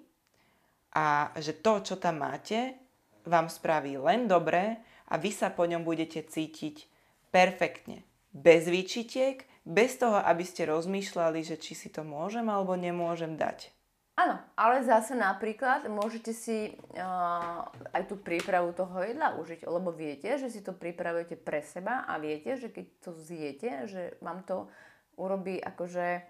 [0.94, 2.78] a že to, čo tam máte,
[3.26, 4.78] vám spraví len dobre
[5.10, 6.86] a vy sa po ňom budete cítiť
[7.30, 8.02] perfektne.
[8.32, 13.70] Bez výčitiek, bez toho, aby ste rozmýšľali, že či si to môžem alebo nemôžem dať.
[14.12, 17.64] Áno, ale zase napríklad môžete si uh,
[17.96, 22.20] aj tú prípravu toho jedla užiť, lebo viete, že si to pripravujete pre seba a
[22.20, 24.68] viete, že keď to zjete, že vám to
[25.16, 26.28] urobí akože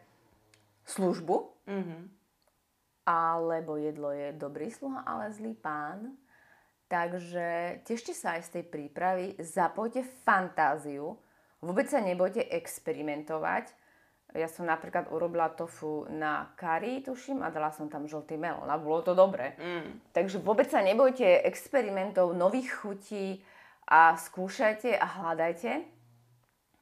[0.86, 2.02] službu, mm-hmm.
[3.02, 6.14] alebo jedlo je dobrý sluha, ale zlý pán.
[6.86, 11.18] Takže tešte sa aj z tej prípravy, zapojte fantáziu,
[11.62, 13.70] Vôbec sa nebojte experimentovať.
[14.34, 18.80] Ja som napríklad urobila tofu na kari, tuším, a dala som tam žltý melón a
[18.80, 19.54] bolo to dobré.
[19.60, 20.00] Mm.
[20.10, 23.44] Takže vôbec sa nebojte experimentov, nových chutí
[23.86, 25.84] a skúšajte a hľadajte.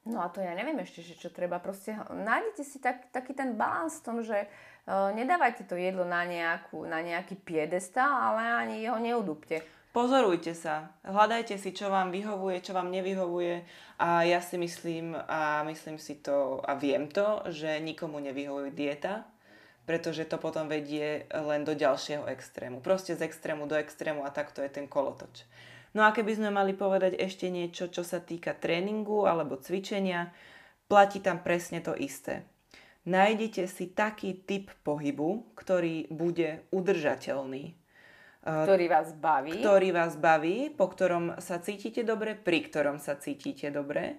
[0.08, 1.60] No a to ja neviem ešte, že čo treba.
[1.60, 6.24] Proste nájdete si tak, taký ten balans v tom, že uh, nedávajte to jedlo na,
[6.24, 9.60] nejakú, na nejaký piedestal, ale ani ho neudúpte.
[9.90, 13.66] Pozorujte sa, hľadajte si, čo vám vyhovuje, čo vám nevyhovuje
[13.98, 19.26] a ja si myslím a myslím si to a viem to, že nikomu nevyhovuje dieta,
[19.90, 22.78] pretože to potom vedie len do ďalšieho extrému.
[22.78, 25.42] Proste z extrému do extrému a takto je ten kolotoč.
[25.90, 30.30] No a keby sme mali povedať ešte niečo, čo sa týka tréningu alebo cvičenia,
[30.86, 32.46] platí tam presne to isté.
[33.10, 37.79] Nájdete si taký typ pohybu, ktorý bude udržateľný
[38.40, 39.60] ktorý vás baví.
[39.60, 44.16] Ktorý vás baví, po ktorom sa cítite dobre, pri ktorom sa cítite dobre.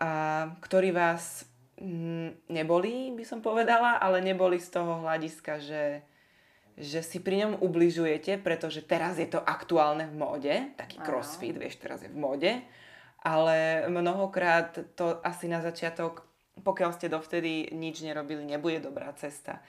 [0.00, 1.44] A ktorý vás
[1.76, 6.00] mm, nebolí, by som povedala, ale neboli z toho hľadiska, že,
[6.80, 11.04] že si pri ňom ubližujete, pretože teraz je to aktuálne v móde, taký Áno.
[11.04, 12.52] crossfit, vieš, teraz je v móde,
[13.20, 16.24] ale mnohokrát to asi na začiatok,
[16.56, 19.60] pokiaľ ste dovtedy nič nerobili, nebude dobrá cesta.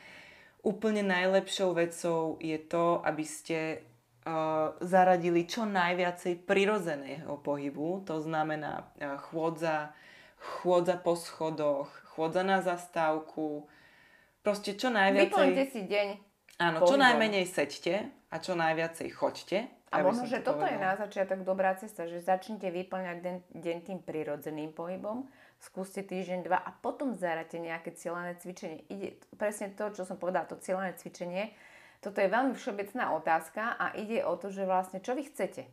[0.66, 3.86] Úplne najlepšou vecou je to, aby ste
[4.26, 9.94] uh, zaradili čo najviacej prirodzeného pohybu, to znamená uh, chôdza,
[10.42, 13.70] chôdza po schodoch, chôdza na zastávku,
[14.42, 15.30] proste čo najviacej...
[15.30, 16.08] Vyplňte si deň.
[16.58, 17.06] Áno, čo pohybom.
[17.06, 19.77] najmenej seďte a čo najviacej choďte.
[19.88, 20.92] A možno, že to toto je povedala.
[20.92, 25.32] na začiatok dobrá cesta, že začnite vyplňať den, deň tým prirodzeným pohybom,
[25.64, 28.84] skúste týždeň, dva a potom zarate nejaké cieľené cvičenie.
[28.92, 31.56] Ide presne to, čo som povedala, to cieľené cvičenie.
[32.04, 35.64] Toto je veľmi všeobecná otázka a ide o to, že vlastne čo vy chcete.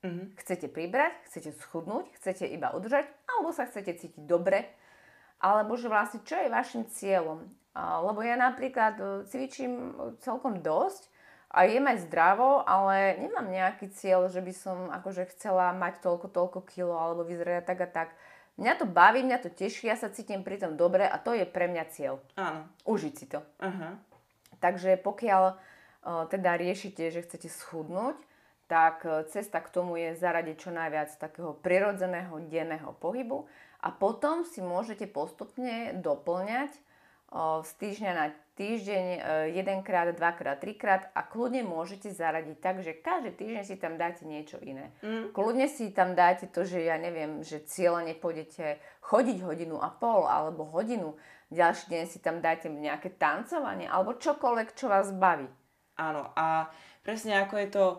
[0.00, 0.40] Mhm.
[0.40, 4.64] Chcete pribrať, chcete schudnúť, chcete iba udržať, alebo sa chcete cítiť dobre,
[5.36, 7.44] alebo že vlastne čo je vašim cieľom.
[7.76, 11.06] Lebo ja napríklad e, cvičím celkom dosť
[11.50, 16.30] a jem aj zdravo, ale nemám nejaký cieľ, že by som akože chcela mať toľko,
[16.30, 18.08] toľko kilo alebo vyzerať tak a tak.
[18.54, 21.42] Mňa to baví, mňa to teší, ja sa cítim pri tom dobre a to je
[21.42, 22.22] pre mňa cieľ.
[22.38, 22.70] Áno.
[22.86, 23.42] Užiť si to.
[23.58, 23.98] Aha.
[24.62, 25.54] Takže pokiaľ e,
[26.30, 28.20] teda riešite, že chcete schudnúť,
[28.70, 33.48] tak e, cesta k tomu je zaradiť čo najviac takého prirodzeného denného pohybu
[33.82, 36.70] a potom si môžete postupne doplňať
[37.38, 38.26] z týždňa na
[38.58, 39.20] týždeň e,
[39.56, 44.60] jedenkrát, dvakrát, trikrát a kľudne môžete zaradiť tak, že každý týždeň si tam dáte niečo
[44.60, 44.92] iné.
[45.00, 45.32] Mm.
[45.32, 50.28] Kľudne si tam dáte to, že ja neviem, že cieľene pôjdete chodiť hodinu a pol
[50.28, 51.16] alebo hodinu,
[51.48, 55.48] ďalší deň si tam dáte nejaké tancovanie alebo čokoľvek, čo vás baví.
[55.96, 56.28] Áno.
[56.36, 56.68] A
[57.00, 57.96] presne ako je to e,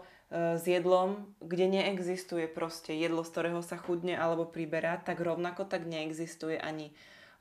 [0.59, 5.89] s jedlom, kde neexistuje proste jedlo, z ktorého sa chudne alebo priberá, tak rovnako tak
[5.89, 6.93] neexistuje ani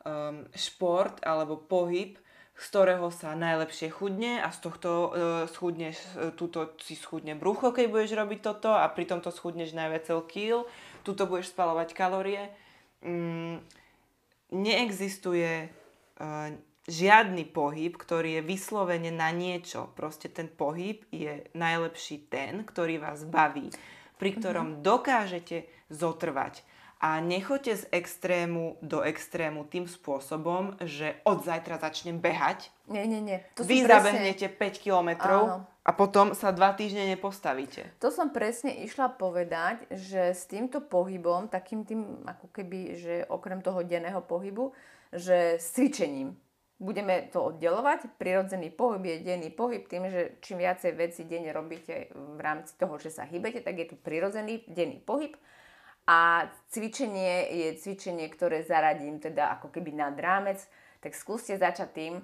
[0.05, 2.17] um, šport alebo pohyb,
[2.61, 5.11] z ktorého sa najlepšie chudne a z tohto uh,
[5.49, 10.09] schudneš, uh, túto si schudne brucho, keď budeš robiť toto a pritom to schudneš najviac
[10.29, 10.69] kil,
[11.05, 12.53] tuto budeš spalovať kalórie.
[13.01, 13.65] Mm,
[14.53, 16.53] neexistuje uh,
[16.91, 19.95] žiadny pohyb, ktorý je vyslovene na niečo.
[19.95, 23.71] Proste ten pohyb je najlepší ten, ktorý vás baví,
[24.19, 26.67] pri ktorom dokážete zotrvať.
[27.01, 33.25] A nechoďte z extrému do extrému tým spôsobom, že od zajtra začnem behať, Nie, nie,
[33.25, 33.39] nie.
[33.57, 37.89] To vy presne, zabehnete 5 kilometrov a potom sa dva týždne nepostavíte.
[38.03, 43.65] to som presne išla povedať, že s týmto pohybom, takým tým, ako keby, že okrem
[43.65, 44.77] toho denného pohybu,
[45.15, 46.37] že s cvičením
[46.81, 48.17] budeme to oddelovať.
[48.17, 52.97] Prirodzený pohyb je denný pohyb tým, že čím viacej veci denne robíte v rámci toho,
[52.97, 55.37] že sa hýbete, tak je tu prirodzený denný pohyb.
[56.11, 60.59] A cvičenie je cvičenie, ktoré zaradím teda ako keby nad rámec,
[60.99, 62.15] tak skúste začať tým,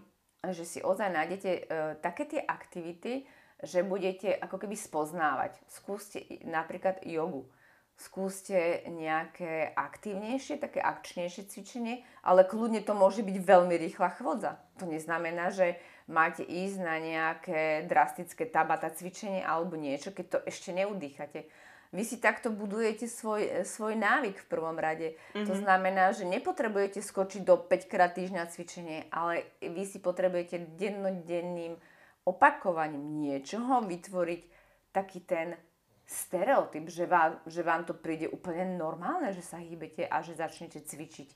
[0.43, 1.61] že si ozaj nájdete e,
[2.03, 3.31] také tie aktivity,
[3.63, 5.55] že budete ako keby spoznávať.
[5.71, 7.47] Skúste napríklad jogu.
[7.95, 14.61] Skúste nejaké aktívnejšie, také akčnejšie cvičenie, ale kľudne to môže byť veľmi rýchla chôdza.
[14.83, 15.79] To neznamená, že
[16.11, 21.47] máte ísť na nejaké drastické tabata cvičenie alebo niečo, keď to ešte neudýchate.
[21.95, 25.15] Vy si takto budujete svoj, svoj návyk v prvom rade.
[25.15, 25.47] Mm-hmm.
[25.47, 31.79] To znamená, že nepotrebujete skočiť do 5 krát týždňa cvičenie, ale vy si potrebujete dennodenným
[32.27, 34.43] opakovaním niečoho vytvoriť
[34.91, 35.55] taký ten
[36.07, 40.83] stereotyp, že vám, že vám to príde úplne normálne, že sa hýbete a že začnete
[40.83, 41.29] cvičiť.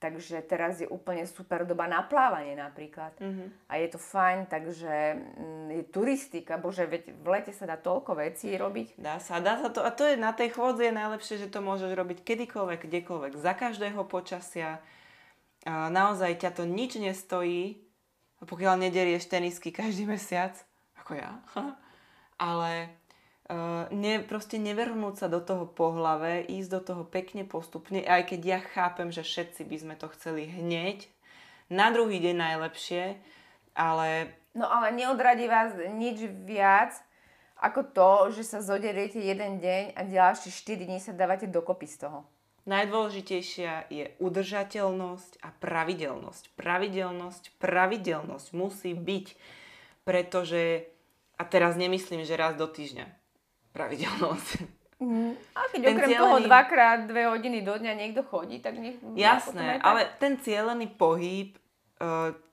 [0.00, 3.12] Takže teraz je úplne super doba na plávanie napríklad.
[3.20, 3.68] Mm-hmm.
[3.68, 8.16] A je to fajn, takže mm, je turistika, bože, veď v lete sa dá toľko
[8.16, 8.96] vecí robiť.
[8.96, 9.84] Dá sa, dá sa to.
[9.84, 13.52] A to je na tej chôdzi je najlepšie, že to môžeš robiť kedykoľvek, kdekoľvek, za
[13.52, 14.80] každého počasia.
[15.68, 17.84] A naozaj ťa to nič nestojí,
[18.40, 20.56] pokiaľ nederieš tenisky každý mesiac,
[20.96, 21.44] ako ja.
[22.40, 22.99] Ale
[23.90, 28.40] ne, proste nevrhnúť sa do toho po hlave, ísť do toho pekne postupne, aj keď
[28.46, 31.10] ja chápem, že všetci by sme to chceli hneď,
[31.70, 33.18] na druhý deň najlepšie,
[33.74, 36.98] ale No ale neodradí vás nič viac
[37.60, 42.08] ako to, že sa zoderiete jeden deň a ďalšie 4 dní sa dávate dokopy z
[42.08, 42.24] toho.
[42.64, 46.56] Najdôležitejšia je udržateľnosť a pravidelnosť.
[46.56, 49.26] Pravidelnosť, pravidelnosť musí byť,
[50.08, 50.88] pretože,
[51.36, 53.19] a teraz nemyslím, že raz do týždňa,
[53.72, 54.50] pravidelnosť.
[55.56, 59.00] A keď Ten okrem toho cielený- dvakrát dve hodiny do dňa niekto chodí, tak nech...
[59.16, 59.84] Jasné, tak.
[59.86, 61.60] ale ten cieľený pohyb, e,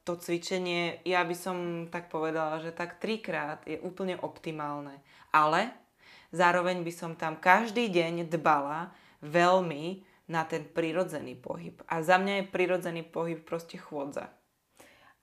[0.07, 1.57] to cvičenie, ja by som
[1.91, 5.03] tak povedala, že tak trikrát je úplne optimálne.
[5.36, 5.76] Ale
[6.32, 11.76] zároveň by som tam každý deň dbala veľmi na ten prirodzený pohyb.
[11.91, 14.32] A za mňa je prirodzený pohyb proste chôdza.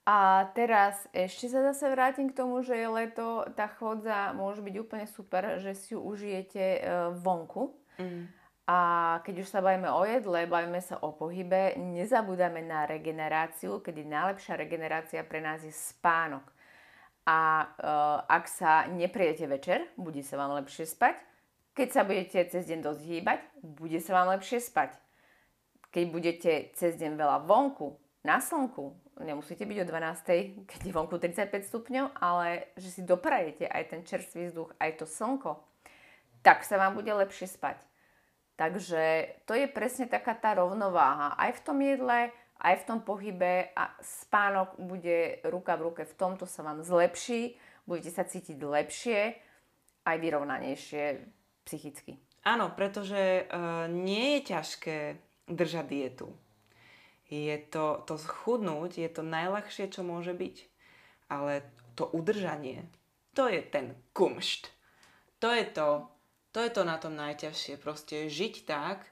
[0.05, 4.75] A teraz ešte sa zase vrátim k tomu, že je leto, tá chodza môže byť
[4.77, 6.81] úplne super, že si ju užijete e,
[7.25, 7.73] vonku.
[7.97, 8.29] Mm.
[8.69, 8.79] A
[9.25, 14.61] keď už sa bavíme o jedle, bavíme sa o pohybe, nezabúdame na regeneráciu, kedy najlepšia
[14.61, 16.53] regenerácia pre nás je spánok.
[17.25, 17.67] A e,
[18.29, 21.17] ak sa neprijete večer, bude sa vám lepšie spať.
[21.73, 25.01] Keď sa budete cez deň dosť hýbať, bude sa vám lepšie spať.
[25.89, 31.15] Keď budete cez deň veľa vonku, na slnku, nemusíte byť o 12, keď je vonku
[31.19, 35.63] 35 stupňov, ale že si doprajete aj ten čerstvý vzduch, aj to slnko,
[36.43, 37.79] tak sa vám bude lepšie spať.
[38.55, 42.31] Takže to je presne taká tá rovnováha aj v tom jedle,
[42.63, 47.59] aj v tom pohybe a spánok bude ruka v ruke, v tomto sa vám zlepší,
[47.87, 49.21] budete sa cítiť lepšie,
[50.07, 51.05] aj vyrovnanejšie
[51.67, 52.21] psychicky.
[52.45, 54.97] Áno, pretože uh, nie je ťažké
[55.49, 56.29] držať dietu
[57.29, 60.57] je to, to schudnúť je to najľahšie, čo môže byť.
[61.33, 61.65] Ale
[61.97, 62.85] to udržanie,
[63.33, 64.71] to je ten kumšt.
[65.41, 66.09] To je to,
[66.53, 67.81] to je to na tom najťažšie.
[67.81, 69.05] Proste žiť tak,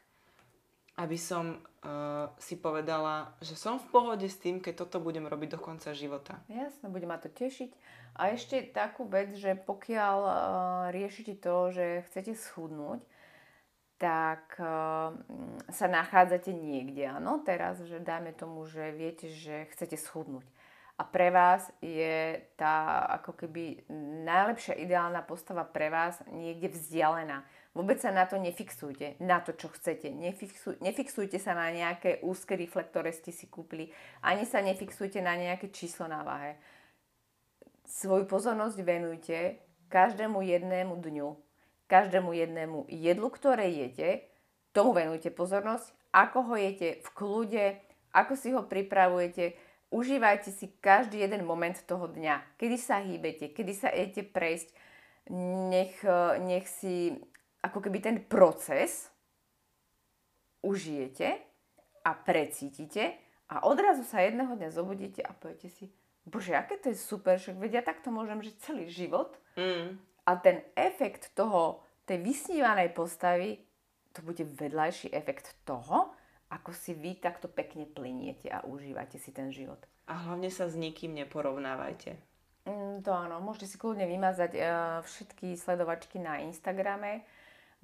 [1.01, 5.57] aby som uh, si povedala, že som v pohode s tým, keď toto budem robiť
[5.57, 6.37] do konca života.
[6.53, 7.73] Jasne, bude ma to tešiť.
[8.13, 10.35] A ešte takú vec, že pokiaľ uh,
[10.93, 13.01] riešite to, že chcete schudnúť,
[14.03, 15.15] tak uh,
[15.71, 20.43] sa nachádzate niekde, áno, teraz, že dajme tomu, že viete, že chcete schudnúť.
[20.99, 23.87] A pre vás je tá ako keby
[24.27, 27.47] najlepšia ideálna postava pre vás niekde vzdialená.
[27.73, 30.13] Vôbec sa na to nefixujte, na to, čo chcete.
[30.13, 33.89] Nefixuj, nefixujte sa na nejaké úzke rifle, ktoré ste si kúpili.
[34.21, 36.59] Ani sa nefixujte na nejaké číslo na váhe.
[37.87, 41.29] Svoju pozornosť venujte každému jednému dňu,
[41.93, 44.25] každému jednému jedlu, ktoré jete,
[44.73, 47.65] tomu venujte pozornosť, ako ho jete v kľude,
[48.17, 49.53] ako si ho pripravujete,
[49.93, 54.73] užívajte si každý jeden moment toho dňa, kedy sa hýbete, kedy sa idete prejsť,
[55.69, 56.01] nech,
[56.41, 57.13] nech si
[57.61, 59.13] ako keby ten proces
[60.65, 61.37] užijete
[62.09, 63.21] a precítite
[63.53, 65.93] a odrazu sa jedného dňa zobudíte a poviete si,
[66.25, 69.37] bože, aké to je super, že vedia, takto môžem žiť celý život.
[69.61, 70.01] Mm.
[70.33, 73.61] A ten efekt toho, tej vysnívanej postavy,
[74.17, 76.17] to bude vedľajší efekt toho,
[76.49, 79.77] ako si vy takto pekne pliniete a užívate si ten život.
[80.09, 82.17] A hlavne sa s nikým neporovnávajte.
[82.65, 84.65] Mm, to áno, môžete si kľudne vymazať uh,
[85.05, 87.29] všetky sledovačky na Instagrame.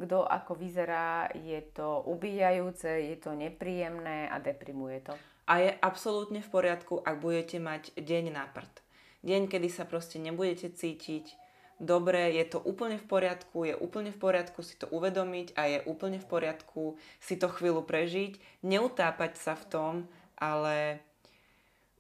[0.01, 5.13] Kto ako vyzerá, je to ubíjajúce, je to nepríjemné a deprimuje to.
[5.53, 8.73] A je absolútne v poriadku, ak budete mať deň na prd.
[9.21, 11.48] Deň, kedy sa proste nebudete cítiť
[11.79, 15.79] dobre, je to úplne v poriadku, je úplne v poriadku si to uvedomiť a je
[15.87, 19.93] úplne v poriadku si to chvíľu prežiť, neutápať sa v tom,
[20.39, 21.03] ale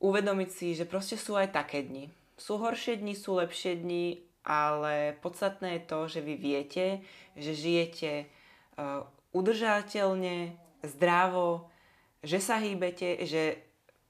[0.02, 2.10] uvedomiť si, že proste sú aj také dni.
[2.38, 7.02] Sú horšie dni, sú lepšie dni, ale podstatné je to, že vy viete,
[7.34, 8.12] že žijete
[8.78, 9.02] uh,
[9.34, 10.54] udržateľne,
[10.86, 11.66] zdravo,
[12.22, 13.58] že sa hýbete, že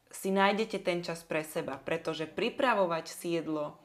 [0.09, 3.77] si nájdete ten čas pre seba, pretože pripravovať si jedlo,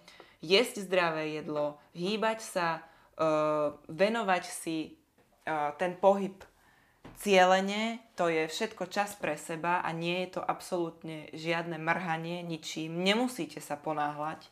[0.43, 2.67] jesť zdravé jedlo, hýbať sa,
[3.15, 4.99] uh, venovať si
[5.47, 6.35] uh, ten pohyb
[7.23, 12.99] cieľene, to je všetko čas pre seba a nie je to absolútne žiadne mrhanie ničím.
[12.99, 14.51] Nemusíte sa ponáhľať.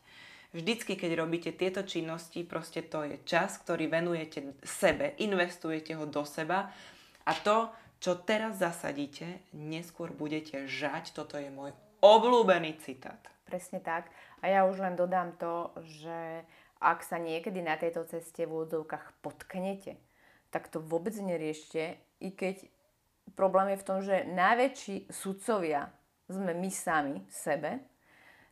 [0.52, 6.28] Vždycky, keď robíte tieto činnosti, proste to je čas, ktorý venujete sebe, investujete ho do
[6.28, 6.76] seba
[7.24, 7.72] a to,
[8.04, 11.16] čo teraz zasadíte, neskôr budete žať.
[11.16, 11.72] Toto je môj
[12.04, 13.22] obľúbený citát.
[13.52, 14.08] Presne tak.
[14.40, 16.48] A ja už len dodám to, že
[16.80, 20.00] ak sa niekedy na tejto ceste v úvodzovkách potknete,
[20.56, 22.64] tak to vôbec neriešte, i keď
[23.36, 25.92] problém je v tom, že najväčší sudcovia
[26.32, 27.84] sme my sami, sebe,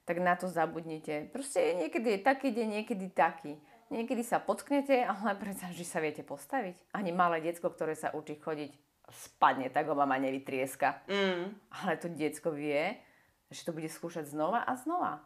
[0.03, 1.31] tak na to zabudnite.
[1.31, 3.55] Proste niekedy je taký deň, niekedy taký.
[3.89, 6.91] Niekedy sa potknete, ale predsa, že sa viete postaviť.
[6.93, 8.73] Ani malé diecko, ktoré sa učí chodiť,
[9.09, 11.01] spadne, tak ho mama nevytrieska.
[11.09, 11.57] Mm.
[11.81, 12.97] Ale to diecko vie,
[13.49, 15.25] že to bude skúšať znova a znova.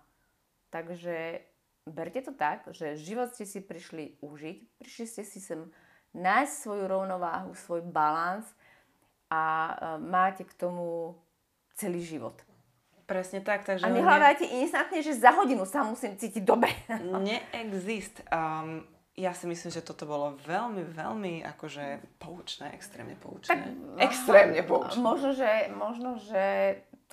[0.71, 1.43] Takže
[1.85, 5.67] berte to tak, že život ste si prišli užiť, prišli ste si sem
[6.15, 8.47] nájsť svoju rovnováhu, svoj balans
[9.27, 11.17] a e, máte k tomu
[11.75, 12.37] celý život.
[13.03, 13.67] Presne tak.
[13.67, 14.63] Takže a nehľadajte ne...
[14.63, 16.71] instantne, že za hodinu sa musím cítiť dobre.
[17.27, 18.23] Neexist.
[18.31, 23.53] Um, ja si myslím, že toto bolo veľmi, veľmi akože poučné, extrémne poučné.
[23.53, 23.61] Tak,
[24.01, 24.97] extrémne poučné.
[24.97, 26.41] Možno že, možno, že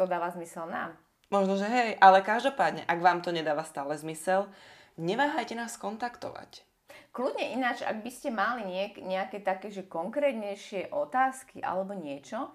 [0.00, 0.96] to dáva zmysel nám.
[1.28, 4.48] Možno, že hej, ale každopádne, ak vám to nedáva stále zmysel,
[4.96, 6.64] neváhajte nás kontaktovať.
[7.12, 12.50] Kľudne ináč, ak by ste mali niek- nejaké také, že konkrétnejšie otázky alebo niečo,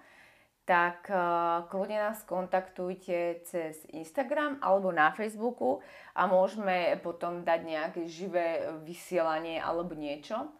[0.66, 5.78] tak uh, kľudne nás kontaktujte cez Instagram alebo na Facebooku
[6.12, 10.50] a môžeme potom dať nejaké živé vysielanie alebo niečo.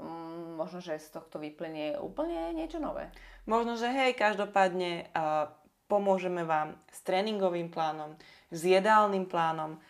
[0.00, 3.12] Um, možno, že z tohto vyplynie úplne niečo nové.
[3.44, 5.52] Možno, že hej, každopádne uh,
[5.90, 8.14] pomôžeme vám s tréningovým plánom,
[8.54, 9.82] s jedálnym plánom,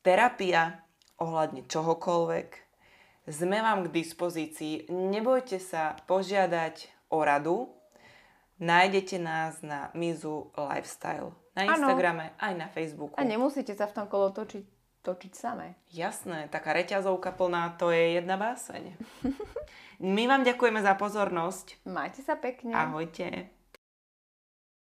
[0.00, 0.80] terapia
[1.20, 2.72] ohľadne čohokoľvek,
[3.30, 4.90] sme vám k dispozícii.
[4.90, 7.70] Nebojte sa požiadať o radu.
[8.58, 11.30] Nájdete nás na Mizu Lifestyle.
[11.54, 12.42] Na Instagrame, ano.
[12.48, 13.14] aj na Facebooku.
[13.14, 14.64] A nemusíte sa v tom kolo točiť,
[15.04, 15.76] točiť samé.
[15.92, 18.96] Jasné, taká reťazovka plná, to je jedna báseň.
[20.16, 21.84] My vám ďakujeme za pozornosť.
[21.86, 22.72] Majte sa pekne.
[22.72, 23.52] Ahojte.